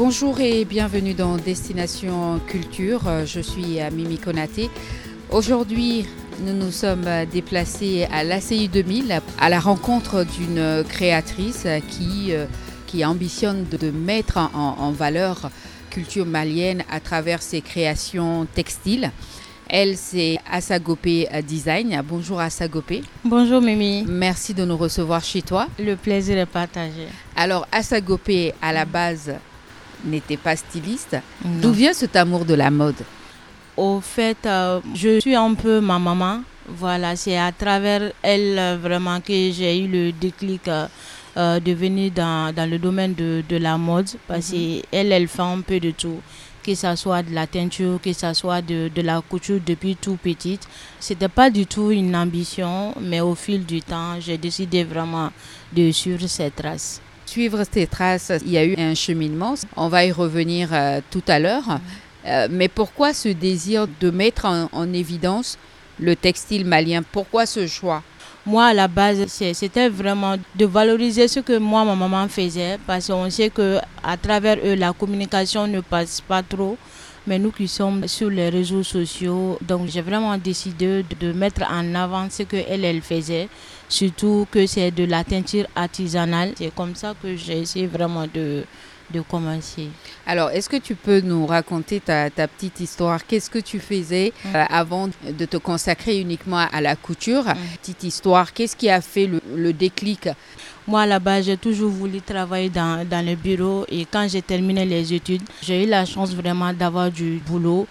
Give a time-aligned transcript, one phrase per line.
[0.00, 3.00] Bonjour et bienvenue dans Destination Culture.
[3.26, 4.70] Je suis Mimi Konaté.
[5.28, 6.06] Aujourd'hui,
[6.46, 12.46] nous nous sommes déplacés à l'ACI 2000 à la rencontre d'une créatrice qui, euh,
[12.86, 15.50] qui ambitionne de mettre en, en valeur
[15.90, 19.10] culture malienne à travers ses créations textiles.
[19.68, 22.00] Elle, c'est Asagopé Design.
[22.08, 23.02] Bonjour Asagopé.
[23.24, 24.04] Bonjour Mimi.
[24.08, 25.66] Merci de nous recevoir chez toi.
[25.76, 27.08] Le plaisir est partagé.
[27.34, 29.34] Alors, Asagopé, à la base,
[30.04, 31.16] n'était pas styliste.
[31.44, 32.96] D'où vient cet amour de la mode?
[33.76, 36.40] Au fait, euh, je suis un peu ma maman.
[36.68, 42.10] Voilà, c'est à travers elle euh, vraiment que j'ai eu le déclic euh, de venir
[42.14, 45.80] dans, dans, le domaine de, de la mode parce mm qu'elle, elle fait un peu
[45.80, 46.20] de tout
[46.68, 50.16] que ce soit de la teinture, que ce soit de, de la couture depuis tout
[50.22, 50.68] petite.
[51.00, 55.30] C'était pas du tout une ambition, mais au fil du temps, j'ai décidé vraiment
[55.72, 57.00] de suivre cette trace.
[57.28, 59.52] Suivre ces traces, il y a eu un cheminement.
[59.76, 61.78] On va y revenir euh, tout à l'heure.
[62.24, 65.58] Euh, mais pourquoi ce désir de mettre en, en évidence
[66.00, 67.02] le textile malien?
[67.02, 68.02] Pourquoi ce choix?
[68.46, 73.08] Moi, à la base, c'était vraiment de valoriser ce que moi, ma maman faisait, parce
[73.08, 76.78] qu'on sait que à travers eux, la communication ne passe pas trop.
[77.28, 81.94] Mais nous qui sommes sur les réseaux sociaux, donc j'ai vraiment décidé de, mettre en
[81.94, 83.50] avant ce que elle, elle faisait,
[83.86, 86.54] surtout que c'est de la teinture artisanale.
[86.56, 88.64] C'est comme ça que j'ai essayé vraiment de,
[89.10, 89.88] de commencer.
[90.26, 93.26] Alors, est-ce que tu peux nous raconter ta, ta petite histoire?
[93.26, 97.44] Qu'est-ce que tu faisais euh, avant de te consacrer uniquement à la couture?
[97.44, 97.56] Mmh.
[97.80, 100.28] Petite histoire, qu'est-ce qui a fait le, le déclic?
[100.86, 105.12] Moi, là-bas, j'ai toujours voulu travailler dans, dans le bureau et quand j'ai terminé les
[105.12, 107.86] études, j'ai eu la chance vraiment d'avoir du boulot.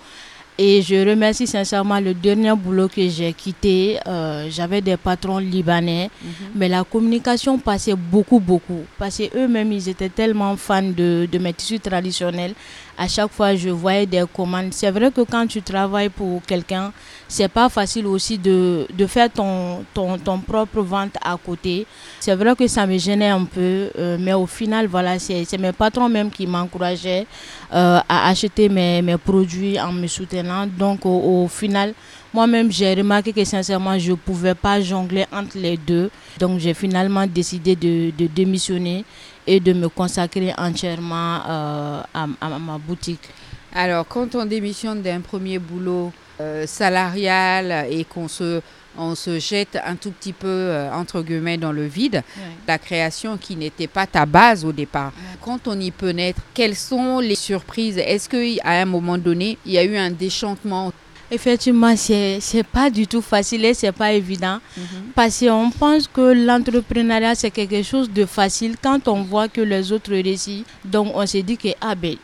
[0.59, 3.99] Et je remercie sincèrement le dernier boulot que j'ai quitté.
[4.07, 6.51] Euh, J'avais des patrons libanais, mm -hmm.
[6.55, 8.81] mais la communication passait beaucoup, beaucoup.
[8.97, 12.55] Parce qu'eux-mêmes, ils étaient tellement fans de, de mes tissus traditionnels.
[12.97, 14.69] À chaque fois, je voyais des commandes.
[14.73, 16.91] C'est vrai que quand tu travailles pour quelqu'un,
[17.27, 21.85] c'est pas facile aussi de, de faire ton, ton, ton, propre vente à côté.
[22.19, 25.73] C'est vrai que ça me gênait un peu, euh, mais au final, voilà, c'est mes
[25.73, 27.27] patrons même qui m'encourageaient
[27.73, 30.65] euh, à acheter mes, mes produits en me soutenant.
[30.65, 31.93] Donc, au, final,
[32.33, 36.09] moi-même, j'ai remarqué que sincèrement, je ne pouvais pas jongler entre les deux.
[36.39, 39.03] Donc, j'ai finalement décidé de, de, démissionner
[39.47, 43.29] et de me consacrer entièrement euh, à, à, ma boutique.
[43.73, 48.61] Alors, quand on démissionne d'un premier boulot euh, salarial et qu'on se,
[48.97, 52.23] on se jette un tout petit peu, euh, entre guillemets, dans le vide,
[52.67, 55.11] la création qui n'était pas ta base au départ.
[55.41, 57.97] Quand on y peut naître, quelles sont les surprises?
[57.97, 60.91] Est-ce qu'à un moment donné, il y a eu un déchantement
[61.29, 65.11] Effectivement, c'est c'est pas du tout facile et c'est pas évident Mhm.
[65.13, 69.91] parce qu'on pense que l'entrepreneuriat c'est quelque chose de facile quand on voit que les
[69.91, 70.63] autres réussissent.
[70.85, 72.15] Donc on se dit que ah ben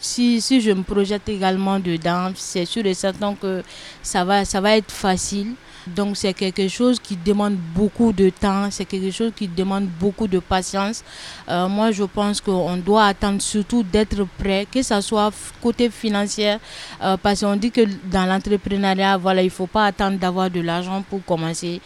[0.00, 3.62] si, si je me projette également dedans, c'est sûr et certain que
[4.02, 5.52] ça va ça va être facile.
[5.86, 10.28] Donc c'est quelque chose qui demande beaucoup de temps, c'est quelque chose qui demande beaucoup
[10.28, 11.02] de patience.
[11.48, 16.56] Euh, moi je pense qu'on doit attendre surtout d'être prêt, que ce soit côté financier,
[17.02, 20.60] euh, parce qu'on dit que dans l'entrepreneuriat, voilà, il ne faut pas attendre d'avoir de
[20.60, 21.80] l'argent pour commencer.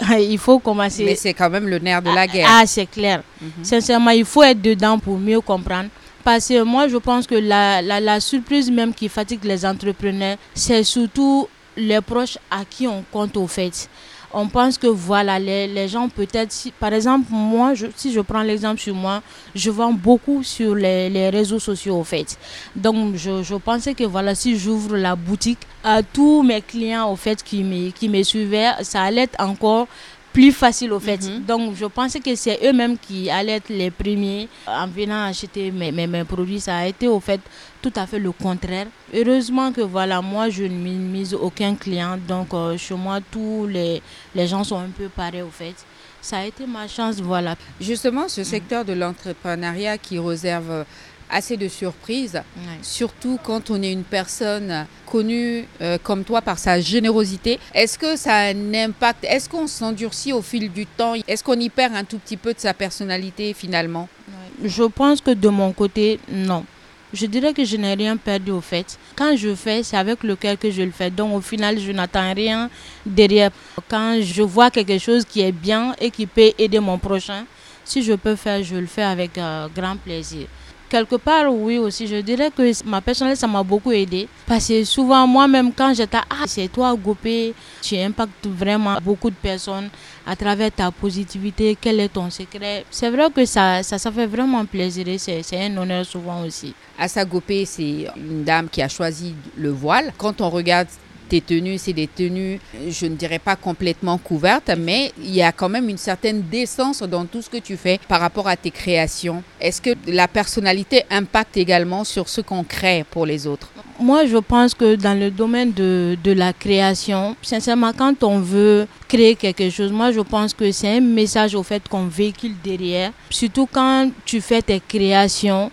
[0.18, 1.04] il faut commencer.
[1.04, 2.48] Mais c'est quand même le nerf de la guerre.
[2.50, 3.22] Ah, c'est clair.
[3.40, 3.64] Mm -hmm.
[3.64, 5.90] Sincèrement, il faut être dedans pour mieux comprendre.
[6.24, 10.36] Parce que moi, je pense que la, la, la surprise même qui fatigue les entrepreneurs,
[10.54, 13.88] c'est surtout les proches à qui on compte au fait.
[14.32, 18.80] On pense que voilà, les, gens peut-être, si, par exemple, moi, si je prends l'exemple
[18.80, 19.22] sur moi,
[19.56, 22.38] je vends beaucoup sur les, réseaux sociaux au fait.
[22.76, 27.16] Donc, je, je pensais que voilà, si j'ouvre la boutique, à tous mes clients au
[27.16, 29.88] fait qui me, qui me suivaient, ça allait encore
[30.32, 31.20] plus facile au fait.
[31.22, 31.44] Mm -hmm.
[31.46, 35.90] Donc je pensais que c'est eux-mêmes qui allaient être les premiers en venant acheter mes,
[35.92, 36.60] mes, mes, produits.
[36.60, 37.40] Ça a été au fait
[37.82, 38.86] tout à fait le contraire.
[39.14, 42.18] Heureusement que voilà, moi je ne minimise aucun client.
[42.32, 44.02] Donc euh, chez moi, tous les,
[44.34, 45.74] les gens sont un peu pareils au fait.
[46.22, 47.56] Ça a été ma chance, voilà.
[47.80, 50.84] Justement, ce secteur de l'entrepreneuriat qui réserve
[51.30, 52.62] assez de surprises, Ouais.
[52.82, 57.58] surtout quand on est une personne connue euh, comme toi par sa générosité.
[57.74, 59.24] Est-ce que ça a un impact?
[59.24, 61.14] Est-ce qu'on s'endurcit au fil du temps?
[61.26, 64.08] Est-ce qu'on y perd un tout petit peu de sa personnalité finalement?
[64.28, 64.68] Ouais.
[64.68, 66.64] Je pense que de mon côté, non.
[67.12, 68.96] Je dirais que je n'ai rien perdu au fait.
[69.16, 71.10] Quand je fais, c'est avec le cœur que je le fais.
[71.10, 72.70] Donc au final, je n'attends rien
[73.04, 73.50] derrière.
[73.88, 77.44] Quand je vois quelque chose qui est bien et qui peut aider mon prochain,
[77.84, 80.46] si je peux faire, je le fais avec euh, grand plaisir.
[80.90, 84.28] Quelque part, oui aussi, je dirais que ma personnalité, m'a beaucoup aidé.
[84.46, 89.36] Parce que souvent, moi-même, quand j'étais, ah, c'est toi, Gopé, tu impactes vraiment beaucoup de
[89.36, 89.88] personnes
[90.26, 92.84] à travers ta positivité, quel est ton secret.
[92.90, 96.74] C'est vrai que ça, ça, ça fait vraiment plaisir et c'est un honneur souvent aussi.
[96.98, 100.12] Assa Gopé, c'est une dame qui a choisi le voile.
[100.18, 100.88] Quand on regarde
[101.30, 105.52] tes tenues, c'est des tenues, je ne dirais pas complètement couvertes, mais il y a
[105.52, 108.72] quand même une certaine décence dans tout ce que tu fais par rapport à tes
[108.72, 109.42] créations.
[109.60, 113.70] Est-ce que la personnalité impacte également sur ce qu'on crée pour les autres?
[114.00, 118.88] Moi, je pense que dans le domaine de, de, la création, sincèrement, quand on veut
[119.06, 123.12] créer quelque chose, moi, je pense que c'est un message au fait qu'on véhicule derrière.
[123.30, 125.70] Surtout quand tu fais tes créations,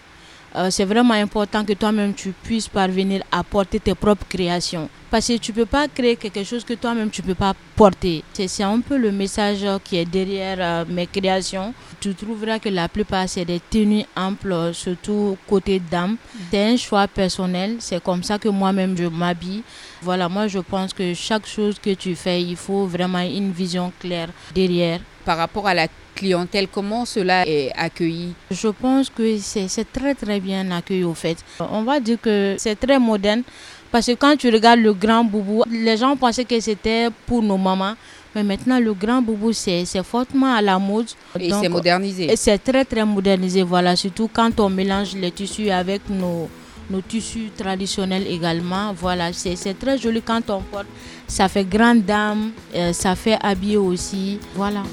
[0.56, 4.90] euh, c'est vraiment important que toi-même tu puisses parvenir à porter tes propres créations.
[5.10, 7.54] Parce que tu ne peux pas créer quelque chose que toi-même tu ne peux pas
[7.76, 8.24] porter.
[8.34, 11.74] C'est un peu le message qui est derrière euh, mes créations.
[12.02, 16.18] Tu trouveras que la plupart c'est des tenues amples, surtout côté dame.
[16.52, 17.78] C'est un choix personnel.
[17.80, 19.64] C'est comme ça que moi-même je m'habille.
[20.02, 23.92] Voilà, moi je pense que chaque chose que tu fais, il faut vraiment une vision
[24.00, 25.00] claire derrière.
[25.24, 28.34] Par rapport à la clientèle, comment cela est accueilli?
[28.50, 31.38] Je pense que c'est très très bien accueilli au fait.
[31.60, 33.44] On va dire que c'est très moderne
[33.92, 37.58] parce que quand tu regardes le grand boubou, les gens pensaient que c'était pour nos
[37.58, 37.96] mamans.
[38.36, 41.08] Mais maintenant, le grand boubou, c'est fortement à la mode.
[41.40, 42.36] Et c'est modernisé.
[42.36, 43.64] C'est très, très modernisé.
[43.64, 46.48] Voilà, surtout quand on mélange les tissus avec nos,
[46.90, 48.94] nos tissus traditionnels également.
[48.94, 50.88] Voilà, c'est très joli quand on porte.
[51.28, 54.40] Ça fait grande dame, euh, ça fait habiller aussi.
[54.56, 54.84] Voilà.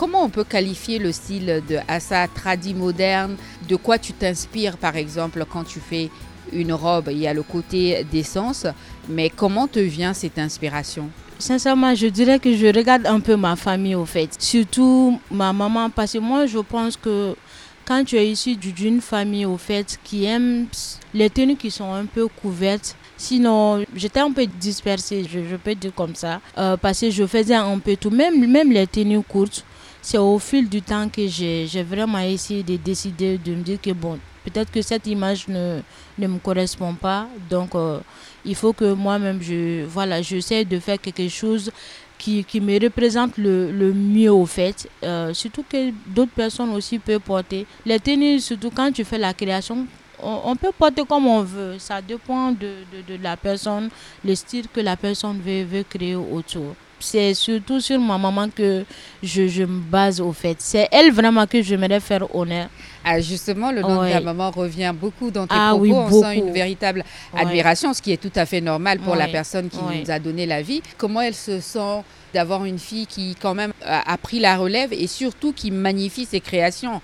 [0.00, 3.36] Comment on peut qualifier le style de Assa tradi moderne?
[3.68, 6.08] De quoi tu t'inspires par exemple quand tu fais
[6.54, 7.10] une robe?
[7.10, 8.66] Il y a le côté d'essence,
[9.10, 11.10] mais comment te vient cette inspiration?
[11.38, 15.90] Sincèrement, je dirais que je regarde un peu ma famille au fait, surtout ma maman,
[15.90, 17.36] parce que moi je pense que
[17.84, 20.64] quand tu es issu d'une famille au fait qui aime
[21.12, 25.92] les tenues qui sont un peu couvertes, Sinon, j'étais un peu dispersée, je, peux dire
[25.94, 29.62] comme ça, euh, parce que je faisais un peu tout, même, même les tenues courtes
[30.02, 33.90] c'est au fil du temps que j'ai vraiment essayé de décider de me dire que
[33.92, 35.80] bon, peut-être que cette image ne,
[36.18, 37.26] ne me correspond pas.
[37.48, 38.00] Donc, euh,
[38.44, 41.70] il faut que moi-même, je, voilà, j'essaie de faire quelque chose
[42.18, 44.88] qui, qui me représente le, le, mieux au fait.
[45.02, 47.66] Euh, surtout que d'autres personnes aussi peuvent porter.
[47.84, 49.86] Les tenues, surtout quand tu fais la création,
[50.22, 51.78] on, peut porter comme on veut.
[51.78, 53.88] Ça dépend de, de, de, la personne,
[54.24, 58.84] le style que la personne veut, veut créer autour c'est surtout sur ma maman que
[59.22, 60.56] je, je me base au fait.
[60.58, 62.68] C'est elle vraiment que j'aimerais faire honneur.
[63.04, 65.94] Ah, justement, le nom de ta maman revient beaucoup dans tes ah, propos.
[65.94, 67.04] On sent une véritable
[67.34, 70.46] admiration, ce qui est tout à fait normal pour la personne qui nous a donné
[70.46, 70.82] la vie.
[70.98, 72.02] Comment elle se sent
[72.32, 76.40] d'avoir une fille qui quand même a, pris la relève et surtout qui magnifie ses
[76.40, 77.00] créations?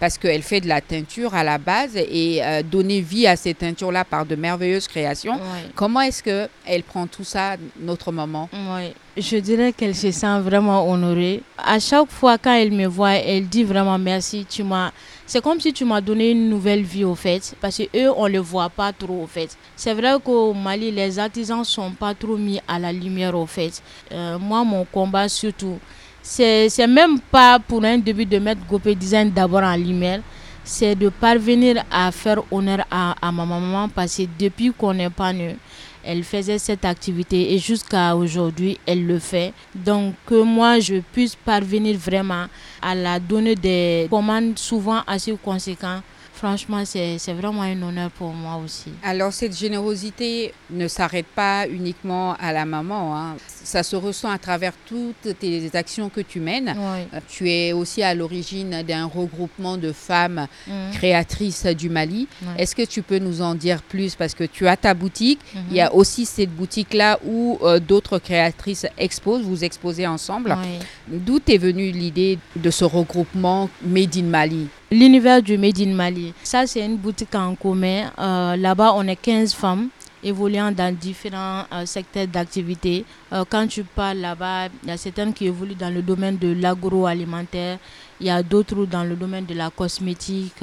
[0.00, 3.54] Parce qu'elle fait de la teinture à la base et euh, donner vie à ces
[3.54, 5.40] teintures là par de merveilleuses créations.
[5.74, 8.48] Comment est-ce que elle prend tout ça notre maman?
[9.16, 11.42] Je dirais qu'elle se sent vraiment honorée.
[11.56, 14.92] À chaque fois quand elle me voit, elle dit vraiment merci, tu m'as
[15.28, 18.26] c'est comme si tu m'as donné une nouvelle vie au fait, parce que eux on
[18.26, 19.54] le voit pas trop au fait.
[19.76, 23.82] C'est vrai qu'au Mali les artisans sont pas trop mis à la lumière au fait.
[24.10, 25.78] Euh, moi mon combat surtout,
[26.22, 30.22] c'est même pas pour un début de mettre Gopé Design d'abord en lumière,
[30.68, 35.32] c'est de parvenir à faire honneur à, ma maman parce que depuis qu'on n'est pas
[35.32, 35.56] né,
[36.04, 39.54] elle faisait cette activité et jusqu'à aujourd'hui, elle le fait.
[39.74, 42.44] Donc que moi, je puisse parvenir vraiment
[42.82, 46.02] à la donner des commandes souvent assez conséquentes
[46.38, 48.92] Franchement, c'est vraiment un honneur pour moi aussi.
[49.02, 53.16] Alors, cette générosité ne s'arrête pas uniquement à la maman.
[53.16, 53.36] Hein.
[53.48, 56.76] Ça se ressent à travers toutes tes actions que tu mènes.
[57.26, 60.92] Tu es aussi à l'origine d'un regroupement de femmes mhm.
[60.92, 62.28] créatrices du Mali.
[62.56, 64.14] Est-ce que tu peux nous en dire plus?
[64.14, 65.40] Parce que tu as ta boutique.
[65.70, 69.42] Il y a aussi cette boutique-là où euh, d'autres créatrices exposent.
[69.42, 70.56] Vous exposez ensemble.
[71.08, 74.68] D'où est venue l'idée de ce regroupement Made in Mali?
[74.90, 76.32] L'univers du Made in Mali.
[76.42, 78.10] Ça, c'est une boutique en commun.
[78.18, 79.88] Euh, là-bas, on est 15 femmes
[80.24, 83.04] évoluant dans différents euh, secteurs d'activité.
[83.34, 86.54] Euh, quand tu parles là-bas, il y a certaines qui évoluent dans le domaine de
[86.58, 87.78] l'agroalimentaire,
[88.18, 90.54] il y a d'autres dans le domaine de la cosmétique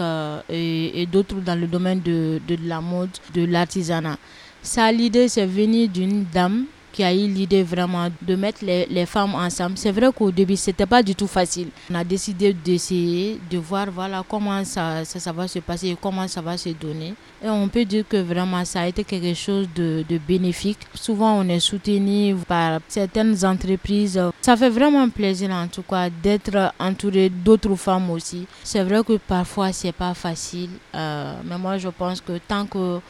[0.49, 4.17] et, d'autres dans le domaine de, de, de la mode, de l'artisanat.
[4.63, 6.65] Ça, l'idée, c'est venu d'une dame
[6.95, 9.77] qui a eu l'idée vraiment de mettre les, les femmes ensemble.
[9.77, 11.67] C'est vrai qu'au début, c'était pas du tout facile.
[11.91, 16.25] On a décidé d'essayer, de voir voilà comment ça, ça, va se passer et comment
[16.29, 17.13] ça va se donner.
[17.43, 20.79] Et on peut dire que vraiment ça a été quelque chose de, de bénéfique.
[20.93, 24.21] Souvent, on est soutenu par certaines entreprises.
[24.41, 28.47] Ça fait vraiment plaisir en tout cas d'être entouré d'autres femmes aussi.
[28.63, 30.69] C'est vrai que parfois, c'est pas facile.
[30.95, 33.01] Euh, mais moi, je pense que tant que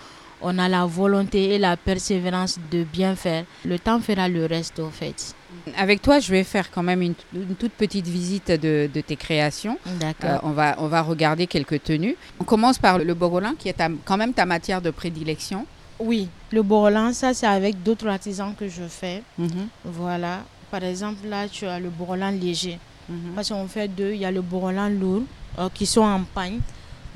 [0.48, 4.78] on a la volonté et la persévérance de bien faire, le temps fera le reste
[4.80, 5.34] au fait.
[5.78, 9.16] Avec toi, je vais faire quand même une, une toute petite visite de, de tes
[9.16, 9.78] créations.
[10.00, 10.30] D'accord.
[10.30, 12.16] Euh, on, va, on va regarder quelques tenues.
[12.40, 15.66] On commence par le bogolan, qui est ta- quand même ta matière de prédilection.
[16.00, 19.24] Oui, le bourrelan, ça c'est avec d'autres artisans que je fais.
[19.38, 20.44] Mhm, Voilà.
[20.70, 22.78] Par exemple, là, tu as le bourrelan léger.
[23.10, 23.32] mhm.
[23.34, 24.12] Parce qu'on fait deux.
[24.12, 25.24] Il y a le bourrelan lourd
[25.58, 26.60] euh, qui sont en pagne.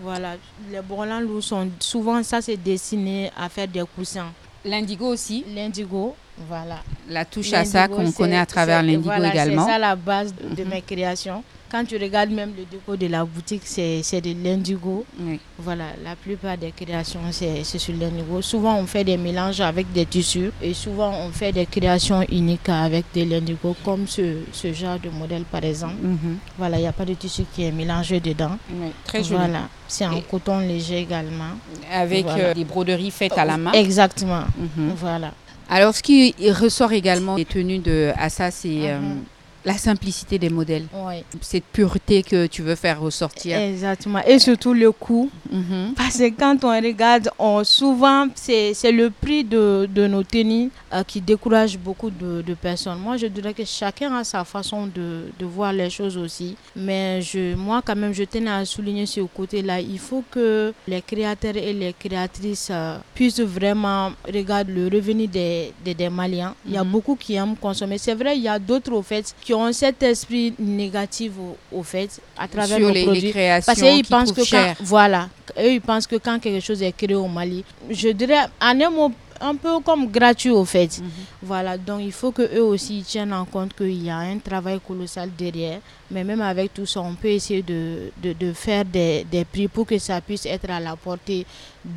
[0.02, 0.36] Voilà.
[0.72, 4.32] Les bourrelans lourds sont souvent, ça c'est destiné à faire des coussins.
[4.64, 6.16] L'indigo aussi, L'indigo,
[6.48, 6.78] voilà.
[7.10, 9.66] la touche à ça qu'on connaît à travers l'indigo voilà, également.
[9.66, 10.70] C'est ça la base de, Mhm.
[10.70, 11.44] mes créations.
[11.72, 15.06] Quand tu regardes même le déco de la boutique, c'est de l'indigo.
[15.20, 15.40] Oui.
[15.60, 18.42] Voilà, la plupart des créations, c'est sur l'indigo.
[18.42, 22.68] Souvent, on fait des mélanges avec des tissus et souvent, on fait des créations uniques
[22.70, 25.94] avec de l'indigo, comme ce, ce genre de modèle, par exemple.
[26.02, 26.38] Mhm.
[26.58, 28.58] Voilà, il n'y a pas de tissu qui est mélangé dedans.
[28.74, 29.36] Oui, Très joli.
[29.38, 31.52] Voilà, c'est en Et- coton léger également.
[31.94, 32.44] Avec Voilà.
[32.46, 33.74] euh, des broderies faites à la main.
[33.74, 34.44] Exactement.
[34.58, 34.94] Mhm.
[34.98, 35.34] Voilà.
[35.70, 39.24] Alors, ce qui ressort également des tenues de Assa, c'est euh, Mhm.
[39.66, 40.86] La simplicité des modèles.
[40.94, 43.58] Oui, Cette pureté que tu veux faire ressortir.
[43.58, 44.20] exactement.
[44.26, 45.30] Et surtout le coût.
[45.52, 45.94] Mhm.
[45.96, 51.04] Parce que quand on regarde, on, souvent, c'est le prix de, de nos tenues euh,
[51.04, 53.00] qui décourage beaucoup de, de personnes.
[53.00, 56.56] Moi, je dirais que chacun a sa façon de, de voir les choses aussi.
[56.76, 59.80] Mais je, moi, quand même, je tenais à souligner ce côté-là.
[59.82, 65.74] Il faut que les créateurs et les créatrices euh, puissent vraiment regarder le revenu des,
[65.84, 66.56] des, des Maliens.
[66.66, 66.92] Il y a Mhm.
[66.92, 67.98] beaucoup qui aiment consommer.
[67.98, 71.84] C'est vrai, il y a d'autres, au fait, qui ont cet esprit négatif, au, au
[71.84, 73.22] fait, à travers Sur nos les, produits.
[73.22, 76.64] les créations Parce qu'ils qui pensent que quand, voilà, eux ils pensent que quand quelque
[76.64, 80.66] chose est créé au Mali, je dirais en un mot un peu comme gratuit au
[80.66, 81.00] fait.
[81.00, 81.10] Mhm.
[81.44, 84.82] Voilà, donc il faut que eux aussi tiennent en compte qu'il y a un travail
[84.86, 85.80] colossal derrière.
[86.12, 89.70] Mais même avec tout ça, on peut essayer de, de, de faire des, des prix
[89.70, 91.46] pour que ça puisse être à la portée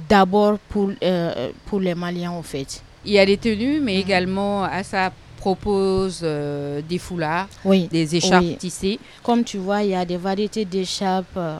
[0.08, 2.80] d'abord pour, euh, pour les Maliens au fait.
[3.04, 4.00] Il y a des tenues, mais Mhm.
[4.00, 5.12] également Assa
[5.46, 8.56] propose euh, des foulards, Oui, des écharpes Oui.
[8.56, 9.00] tissées.
[9.24, 11.58] comme tu vois, il y a des variétés d'écharpes euh,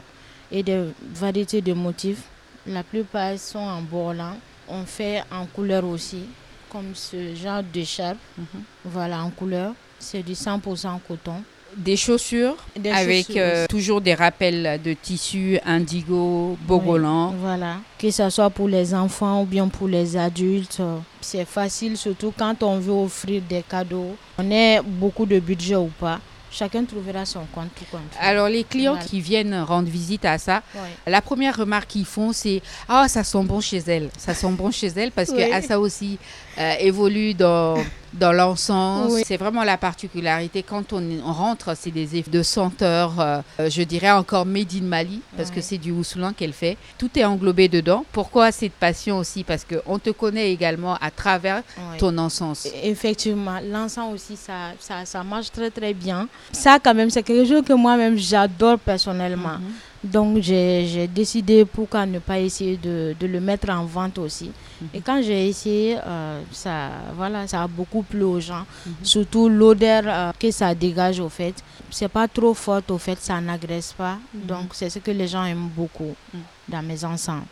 [0.52, 0.84] et des
[1.14, 2.22] variétés de motifs.
[2.64, 4.34] La plupart sont en bourrelan.
[4.68, 6.22] On fait en couleur aussi,
[6.70, 8.18] comme ce genre d'écharpe.
[8.38, 8.62] Mhm.
[8.84, 9.72] Voilà, en couleur.
[9.98, 11.42] C'est du 100% coton.
[11.76, 17.34] Des chaussures Des avec chaussures euh, toujours des rappels de tissu indigo, bogolan.
[17.40, 17.76] Voilà.
[17.98, 20.78] Que ce soit pour les enfants ou bien pour les adultes.
[20.80, 24.16] euh, C'est facile, surtout quand on veut offrir des cadeaux.
[24.38, 26.20] On ait beaucoup de budget ou pas.
[26.54, 27.96] Chacun trouvera son compte tout.
[28.20, 29.06] Alors les clients Voilà.
[29.06, 30.62] qui viennent rendre visite à ça,
[31.06, 32.60] la première remarque qu'ils font c'est
[32.90, 35.36] ah ça sent bon chez elle, ça sent bon chez elle parce Oui.
[35.38, 36.18] que Assa aussi
[36.58, 37.76] euh, évolue dans
[38.12, 39.10] dans l'encens.
[39.10, 39.22] Oui.
[39.26, 43.70] C'est vraiment la particularité quand on, on rentre, c'est des effets de senteur, euh, euh,
[43.70, 46.76] je dirais encore made in Mali parce que c'est du houssoulin qu'elle fait.
[46.98, 48.04] Tout est englobé dedans.
[48.12, 49.44] Pourquoi cette passion aussi?
[49.44, 51.62] Parce que on te connaît également à travers
[51.98, 52.68] ton encens.
[52.82, 56.28] Effectivement, l'encens aussi, ça, ça, ça marche très très bien.
[56.52, 59.58] Ça, quand même, c'est quelque chose que moi-même, j'adore personnellement.
[59.58, 59.72] Mhm.
[60.04, 64.50] Donc, j'ai décidé pourquoi ne pas essayer de, de le mettre en vente aussi.
[64.80, 64.88] Mhm.
[64.94, 68.64] Et quand j'ai essayé, euh, ça, voilà, ça a beaucoup plu aux gens.
[68.84, 68.92] Mhm.
[69.02, 71.54] Surtout l'odeur euh, que ça dégage au fait.
[71.90, 74.18] C'est pas trop fort au fait, ça n'agresse pas.
[74.34, 76.40] Donc, c'est ce que les gens aiment beaucoup Mhm.
[76.68, 77.42] dans mes encens.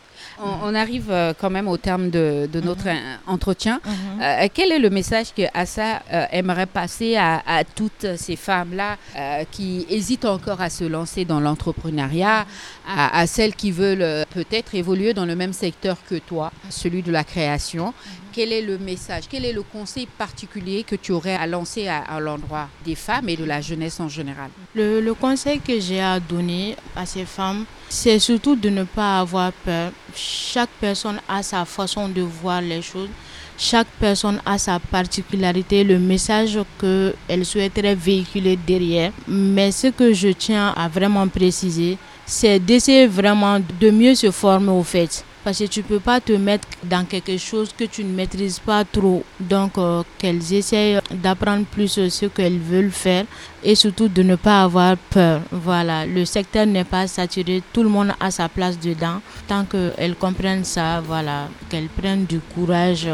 [0.43, 2.97] On, on arrive euh, quand même au terme de, de notre Mhm.
[2.97, 3.81] euh, entretien.
[3.85, 3.93] Mhm.
[4.23, 8.97] Euh, quel est le message que Assa euh, aimerait passer à, à toutes ces femmes-là
[9.17, 12.47] euh, qui hésitent encore à se lancer dans l'entrepreneuriat,
[12.89, 17.13] à, à celles qui veulent peut-être évoluer dans le même secteur que toi, celui de
[17.13, 17.93] la création?
[18.33, 21.99] Quel est le message Quel est le conseil particulier que tu aurais à lancer à,
[21.99, 24.51] à l'endroit des femmes et de la jeunesse en général?
[24.75, 29.19] Le, le conseil que j'ai à donner à ces femmes, c'est surtout de ne pas
[29.19, 29.91] avoir peur.
[30.15, 33.09] Chaque personne a sa façon de voir les choses.
[33.59, 39.13] Chaque personne a sa particularité, le message qu'elle souhaiterait véhiculer derrière.
[39.29, 41.99] Mais ce que je tiens à vraiment préciser,
[42.31, 45.25] c'est d'essayer vraiment de mieux se former au fait.
[45.43, 48.61] Parce que tu ne peux pas te mettre dans quelque chose que tu ne maîtrises
[48.61, 49.25] pas trop.
[49.41, 53.25] Donc, euh, qu'elles essayent d'apprendre plus ce qu'elles veulent faire
[53.65, 55.41] et surtout de ne pas avoir peur.
[55.51, 59.21] Voilà, le secteur n'est pas saturé, tout le monde a sa place dedans.
[59.49, 63.09] Tant qu'elles comprennent ça, voilà, qu'elles prennent du courage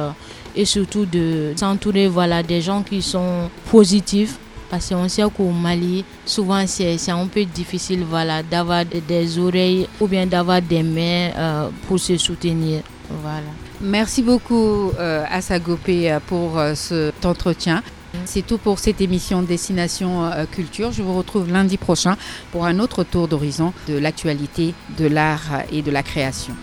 [0.54, 4.36] et surtout de s'entourer voilà, des gens qui sont positifs
[4.70, 10.06] parce qu'on sait qu'au Mali, souvent c'est un peu difficile voilà, d'avoir des oreilles ou
[10.06, 12.82] bien d'avoir des mains euh, pour se soutenir.
[13.22, 13.46] Voilà.
[13.80, 17.82] Merci beaucoup euh, à Sagopé euh, pour cet entretien.
[18.24, 20.90] C'est tout pour cette émission Destination Culture.
[20.90, 22.16] Je vous retrouve lundi prochain
[22.50, 26.54] pour un autre tour d'horizon de l'actualité de l'art et de la création.